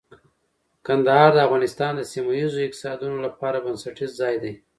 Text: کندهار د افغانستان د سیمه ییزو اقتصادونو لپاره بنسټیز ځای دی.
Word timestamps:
کندهار 0.85 1.29
د 1.33 1.37
افغانستان 1.47 1.91
د 1.95 2.01
سیمه 2.11 2.31
ییزو 2.39 2.65
اقتصادونو 2.65 3.17
لپاره 3.25 3.63
بنسټیز 3.65 4.11
ځای 4.21 4.35
دی. 4.43 4.53